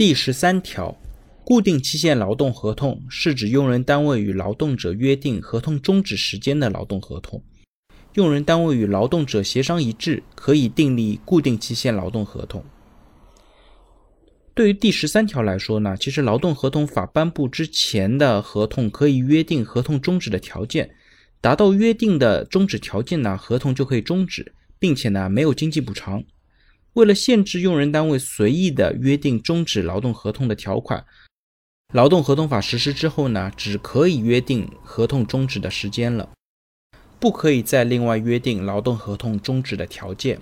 [0.00, 0.98] 第十三条，
[1.44, 7.44] 固定期限劳动合同是指用人单位与劳动者约定合同终止时间的劳动合同。
[8.14, 12.64] 用人单位与劳动者协商一致，可以订立固定期限劳动合同。
[14.54, 20.88] 对于第十三条来说呢，其实劳动合同法颁布之前的合同可以约定合同终止的条件，
[21.42, 26.24] 达到约定的终止条件呢，合同就可以终止，并且呢没有经济补偿。
[26.94, 31.04] 为了限制用人单位随意的约定终止劳动合同的条款，
[31.92, 36.28] 劳动合同法实施之后呢，只可以约定合同终止的时间了。
[37.18, 40.40] 不可以再另外约定劳动合同终止的条件。